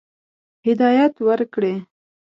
هدایت 0.65 1.13
ورکړي. 1.27 1.75